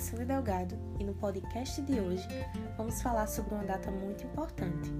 Alessandra 0.00 0.24
Delgado 0.24 0.78
e 0.98 1.04
no 1.04 1.12
podcast 1.12 1.82
de 1.82 2.00
hoje 2.00 2.26
vamos 2.74 3.02
falar 3.02 3.26
sobre 3.26 3.52
uma 3.52 3.64
data 3.64 3.90
muito 3.90 4.24
importante. 4.24 4.90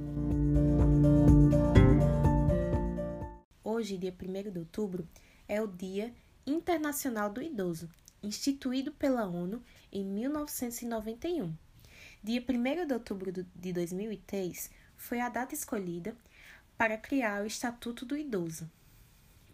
Hoje, 3.65 3.97
dia 3.97 4.13
1 4.15 4.51
de 4.51 4.59
outubro, 4.59 5.09
é 5.49 5.63
o 5.63 5.67
Dia 5.67 6.13
Internacional 6.47 7.31
do 7.31 7.41
Idoso, 7.41 7.89
instituído 8.23 8.93
pela 8.93 9.27
ONU 9.27 9.63
em 9.91 10.05
1991. 10.05 11.51
Dia 12.23 12.45
1 12.47 12.87
de 12.87 12.93
outubro 12.93 13.33
de 13.33 13.73
2003 13.73 14.71
foi 14.99 15.19
a 15.19 15.31
data 15.31 15.55
escolhida 15.55 16.15
para 16.77 16.99
criar 16.99 17.43
o 17.43 17.47
Estatuto 17.47 18.05
do 18.05 18.19
Idoso, 18.19 18.71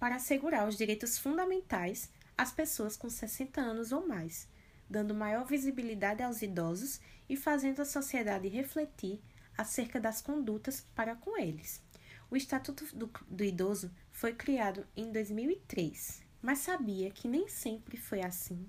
para 0.00 0.16
assegurar 0.16 0.66
os 0.66 0.76
direitos 0.76 1.16
fundamentais 1.16 2.10
às 2.36 2.50
pessoas 2.50 2.96
com 2.96 3.08
60 3.08 3.60
anos 3.60 3.92
ou 3.92 4.08
mais, 4.08 4.48
dando 4.88 5.14
maior 5.14 5.44
visibilidade 5.44 6.22
aos 6.22 6.42
idosos 6.42 7.00
e 7.28 7.36
fazendo 7.36 7.80
a 7.80 7.84
sociedade 7.84 8.48
refletir 8.48 9.20
acerca 9.56 10.00
das 10.00 10.20
condutas 10.20 10.86
para 10.94 11.16
com 11.16 11.38
eles. 11.38 11.82
O 12.30 12.36
Estatuto 12.36 12.84
do, 12.94 13.10
do 13.28 13.44
Idoso 13.44 13.90
foi 14.12 14.32
criado 14.32 14.86
em 14.96 15.12
2003, 15.12 16.22
mas 16.42 16.58
sabia 16.58 17.10
que 17.10 17.28
nem 17.28 17.48
sempre 17.48 17.96
foi 17.96 18.22
assim. 18.22 18.68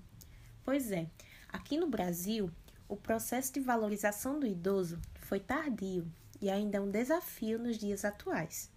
Pois 0.64 0.90
é, 0.90 1.08
aqui 1.48 1.76
no 1.76 1.88
Brasil, 1.88 2.50
o 2.88 2.96
processo 2.96 3.52
de 3.52 3.60
valorização 3.60 4.38
do 4.38 4.46
idoso 4.46 5.00
foi 5.20 5.40
tardio 5.40 6.10
e 6.40 6.48
ainda 6.48 6.78
é 6.78 6.80
um 6.80 6.90
desafio 6.90 7.58
nos 7.58 7.76
dias 7.76 8.04
atuais. 8.04 8.70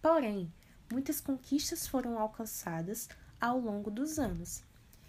Porém, 0.00 0.52
muitas 0.92 1.20
conquistas 1.20 1.86
foram 1.86 2.18
alcançadas 2.18 3.08
ao 3.40 3.58
longo 3.60 3.90
dos 3.90 4.18
anos, 4.18 4.62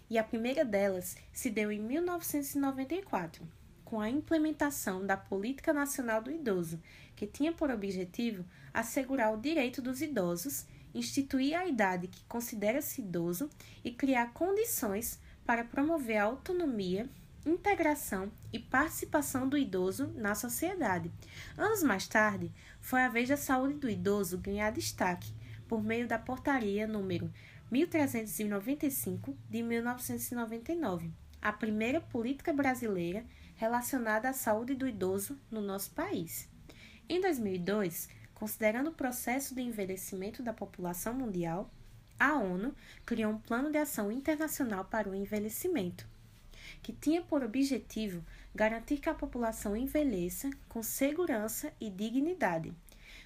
e 0.08 0.18
a 0.18 0.24
primeira 0.24 0.64
delas 0.64 1.16
se 1.32 1.50
deu 1.50 1.70
em 1.70 1.80
1994, 1.80 3.46
com 3.84 4.00
a 4.00 4.10
implementação 4.10 5.04
da 5.04 5.16
Política 5.16 5.72
Nacional 5.72 6.22
do 6.22 6.30
Idoso, 6.30 6.80
que 7.14 7.26
tinha 7.26 7.52
por 7.52 7.70
objetivo 7.70 8.44
assegurar 8.72 9.32
o 9.32 9.40
direito 9.40 9.80
dos 9.80 10.02
idosos, 10.02 10.66
instituir 10.94 11.56
a 11.56 11.66
idade 11.66 12.08
que 12.08 12.24
considera-se 12.24 13.00
idoso 13.00 13.48
e 13.84 13.90
criar 13.90 14.32
condições 14.32 15.20
para 15.44 15.64
promover 15.64 16.18
a 16.18 16.24
autonomia, 16.24 17.08
integração 17.44 18.30
e 18.52 18.58
participação 18.58 19.48
do 19.48 19.56
idoso 19.56 20.08
na 20.16 20.34
sociedade. 20.34 21.10
Anos 21.56 21.82
mais 21.82 22.08
tarde, 22.08 22.52
foi 22.80 23.02
a 23.02 23.08
vez 23.08 23.28
da 23.28 23.36
saúde 23.36 23.74
do 23.74 23.88
idoso 23.88 24.38
ganhar 24.38 24.72
destaque 24.72 25.32
por 25.68 25.82
meio 25.82 26.06
da 26.06 26.18
portaria 26.18 26.86
número 26.86 27.32
1395 27.70 29.36
de 29.50 29.62
1999, 29.62 31.10
a 31.42 31.52
primeira 31.52 32.00
política 32.00 32.52
brasileira 32.52 33.24
relacionada 33.56 34.28
à 34.28 34.32
saúde 34.32 34.74
do 34.74 34.86
idoso 34.86 35.38
no 35.50 35.60
nosso 35.60 35.90
país. 35.90 36.48
Em 37.08 37.20
2002, 37.20 38.08
considerando 38.34 38.90
o 38.90 38.94
processo 38.94 39.54
de 39.54 39.62
envelhecimento 39.62 40.42
da 40.42 40.52
população 40.52 41.14
mundial, 41.14 41.70
a 42.18 42.34
ONU 42.34 42.74
criou 43.04 43.32
um 43.32 43.38
Plano 43.38 43.70
de 43.70 43.78
Ação 43.78 44.12
Internacional 44.12 44.84
para 44.84 45.08
o 45.08 45.14
Envelhecimento, 45.14 46.06
que 46.82 46.92
tinha 46.92 47.20
por 47.20 47.42
objetivo 47.42 48.24
garantir 48.54 48.98
que 48.98 49.08
a 49.08 49.14
população 49.14 49.76
envelheça 49.76 50.50
com 50.68 50.82
segurança 50.82 51.72
e 51.80 51.90
dignidade. 51.90 52.72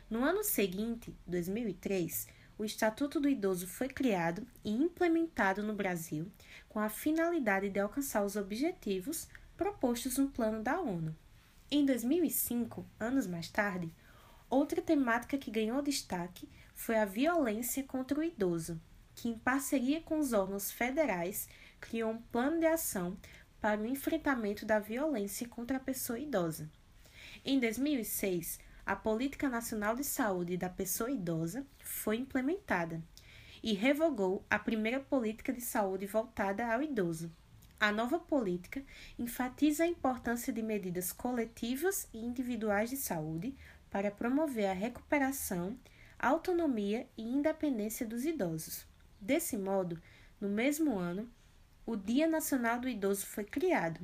No 0.09 0.25
ano 0.25 0.43
seguinte, 0.43 1.15
2003, 1.27 2.27
o 2.61 2.65
Estatuto 2.67 3.19
do 3.19 3.27
Idoso 3.27 3.67
foi 3.67 3.89
criado 3.89 4.47
e 4.63 4.71
implementado 4.71 5.63
no 5.63 5.73
Brasil 5.73 6.31
com 6.69 6.79
a 6.79 6.91
finalidade 6.91 7.71
de 7.71 7.81
alcançar 7.81 8.23
os 8.23 8.37
objetivos 8.37 9.27
propostos 9.57 10.19
no 10.19 10.29
plano 10.29 10.63
da 10.63 10.79
ONU. 10.79 11.17
Em 11.71 11.87
2005, 11.87 12.85
anos 13.01 13.27
mais 13.27 13.49
tarde, 13.49 13.91
outra 14.51 14.83
temática 14.83 15.39
que 15.39 15.51
ganhou 15.51 15.81
destaque 15.81 16.47
foi 16.75 16.99
a 16.99 17.07
violência 17.07 17.83
contra 17.83 18.21
o 18.21 18.23
idoso, 18.23 18.79
que, 19.15 19.31
em 19.31 19.39
parceria 19.39 20.03
com 20.03 20.19
os 20.19 20.35
órgãos 20.35 20.71
federais, 20.71 21.49
criou 21.81 22.11
um 22.11 22.21
plano 22.21 22.61
de 22.61 22.67
ação 22.67 23.17
para 23.59 23.81
o 23.81 23.87
enfrentamento 23.87 24.67
da 24.67 24.79
violência 24.79 25.49
contra 25.49 25.79
a 25.79 25.81
pessoa 25.81 26.19
idosa. 26.19 26.71
Em 27.43 27.59
2006, 27.59 28.61
a 28.85 28.97
Política 28.97 29.49
Nacional 29.49 29.95
de 29.95 30.05
Saúde 30.05 30.57
da 30.57 30.69
Pessoa 30.69 31.11
Idosa 31.11 31.67
foi 31.79 32.17
implementada 32.17 33.03
e 33.63 33.73
revogou 33.75 34.45
a 34.49 34.59
primeira 34.59 35.01
política 35.01 35.53
de 35.53 35.61
saúde 35.61 36.07
voltada 36.07 36.67
ao 36.67 36.83
idoso. 36.83 37.31
A 37.79 37.91
nova 37.91 38.19
política 38.19 38.83
enfatiza 39.19 39.85
a 39.85 39.87
importância 39.87 40.53
de 40.53 40.63
medidas 40.63 41.13
coletivas 41.13 42.09
e 42.13 42.19
individuais 42.19 42.91
de 42.91 42.97
saúde 42.97 43.55
para 43.91 44.11
promover 44.11 44.67
a 44.67 44.75
recuperação, 44.75 45.79
autonomia 46.19 47.09
e 47.17 47.23
independência 47.23 48.07
dos 48.07 48.25
idosos. 48.25 48.87
Desse 49.21 49.57
modo, 49.57 50.01
no 50.41 50.49
mesmo 50.49 50.99
ano, 50.99 51.29
o 51.87 51.97
Dia 51.97 52.27
Nacional 52.27 52.79
do 52.79 52.89
Idoso 52.89 53.27
foi 53.27 53.45
criado, 53.45 54.01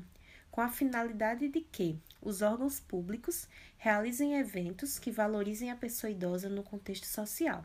com 0.56 0.62
a 0.62 0.70
finalidade 0.70 1.50
de 1.50 1.60
que 1.60 2.00
os 2.22 2.40
órgãos 2.40 2.80
públicos 2.80 3.46
realizem 3.76 4.38
eventos 4.38 4.98
que 4.98 5.10
valorizem 5.10 5.70
a 5.70 5.76
pessoa 5.76 6.10
idosa 6.10 6.48
no 6.48 6.62
contexto 6.62 7.04
social. 7.04 7.62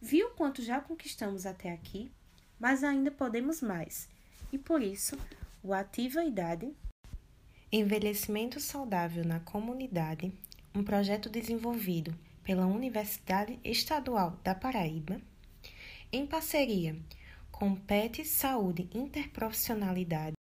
Viu 0.00 0.30
quanto 0.30 0.60
já 0.60 0.80
conquistamos 0.80 1.46
até 1.46 1.70
aqui, 1.70 2.10
mas 2.58 2.82
ainda 2.82 3.12
podemos 3.12 3.62
mais, 3.62 4.08
e 4.52 4.58
por 4.58 4.82
isso, 4.82 5.16
o 5.62 5.72
Ativa 5.72 6.24
Idade 6.24 6.74
Envelhecimento 7.70 8.58
Saudável 8.58 9.24
na 9.24 9.38
Comunidade, 9.38 10.32
um 10.74 10.82
projeto 10.82 11.30
desenvolvido 11.30 12.12
pela 12.42 12.66
Universidade 12.66 13.56
Estadual 13.62 14.36
da 14.42 14.52
Paraíba, 14.52 15.20
em 16.12 16.26
parceria 16.26 16.96
com 17.52 17.76
PET 17.76 18.24
Saúde 18.24 18.88
Interprofissionalidade, 18.92 20.35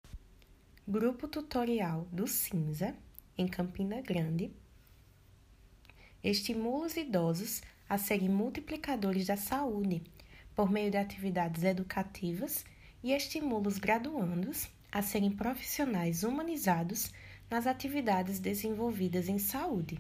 Grupo 0.87 1.27
Tutorial 1.27 2.06
do 2.12 2.27
Cinza 2.27 2.95
em 3.39 3.49
Campina 3.49 4.03
Grande, 4.03 4.53
estimula 6.22 6.84
os 6.84 6.95
idosos 6.95 7.62
a 7.89 7.97
serem 7.97 8.28
multiplicadores 8.28 9.27
da 9.27 9.34
saúde 9.34 10.03
por 10.55 10.71
meio 10.71 10.91
de 10.91 10.99
atividades 10.99 11.65
educativas 11.65 12.67
e 13.03 13.12
estimula 13.12 13.67
os 13.67 13.78
graduandos 13.78 14.69
a 14.93 15.00
serem 15.00 15.31
profissionais 15.31 16.23
humanizados 16.23 17.11
nas 17.50 17.67
atividades 17.67 18.39
desenvolvidas 18.39 19.27
em 19.31 19.39
saúde. 19.39 19.99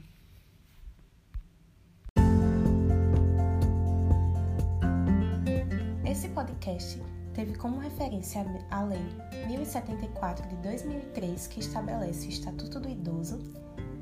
Esse 6.04 6.28
podcast 6.28 7.00
teve 7.34 7.54
como 7.56 7.78
referência 7.78 8.46
a 8.70 8.82
Lei 8.82 9.04
1074 9.48 10.46
de 10.48 10.56
2003, 10.56 11.46
que 11.48 11.60
estabelece 11.60 12.26
o 12.26 12.30
Estatuto 12.30 12.78
do 12.78 12.88
Idoso, 12.88 13.42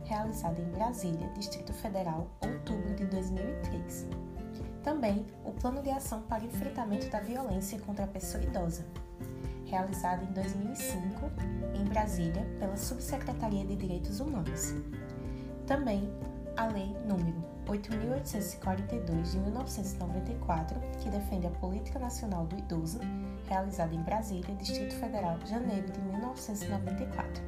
realizada 0.05 0.61
em 0.61 0.71
Brasília, 0.71 1.29
Distrito 1.31 1.73
Federal, 1.73 2.29
outubro 2.43 2.95
de 2.95 3.07
2003. 3.07 4.07
Também 4.85 5.25
o 5.45 5.53
Plano 5.53 5.83
de 5.83 5.91
Ação 5.91 6.23
para 6.23 6.45
Enfrentamento 6.45 7.09
da 7.09 7.21
Violência 7.21 7.79
contra 7.81 8.05
a 8.05 8.09
Pessoa 8.09 8.43
Idosa, 8.43 8.85
realizado 9.65 10.25
em 10.25 10.33
2005 10.33 11.31
em 11.75 11.85
Brasília 11.85 12.45
pela 12.59 12.77
Subsecretaria 12.77 13.65
de 13.65 13.77
Direitos 13.77 14.21
Humanos. 14.21 14.75
Também 15.67 16.13
a 16.57 16.67
Lei 16.67 16.95
número 17.07 17.52
8.842 17.67 19.31
de 19.31 19.39
1994, 19.39 20.81
que 21.01 21.11
defende 21.11 21.47
a 21.47 21.51
Política 21.51 21.99
Nacional 21.99 22.47
do 22.47 22.59
Idoso, 22.59 23.01
realizada 23.49 23.95
em 23.95 24.03
Brasília, 24.03 24.55
Distrito 24.57 24.95
Federal, 24.97 25.39
janeiro 25.47 25.91
de 25.91 26.01
1994, 26.01 27.43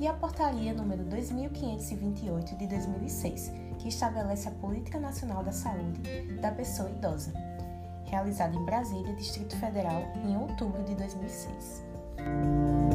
e 0.00 0.06
a 0.06 0.12
Portaria 0.12 0.74
número 0.74 1.04
2528 1.04 2.56
de 2.56 2.66
2006, 2.66 3.52
que 3.78 3.88
estabelece 3.88 4.48
a 4.48 4.52
Política 4.52 4.98
Nacional 4.98 5.42
da 5.42 5.52
Saúde 5.52 6.00
da 6.40 6.50
Pessoa 6.50 6.90
Idosa, 6.90 7.32
realizada 8.04 8.56
em 8.56 8.64
Brasília, 8.64 9.14
Distrito 9.14 9.56
Federal, 9.56 10.02
em 10.24 10.36
outubro 10.36 10.82
de 10.84 10.94
2006. 10.94 12.93